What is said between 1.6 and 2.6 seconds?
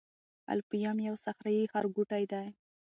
ښارګوټی دی.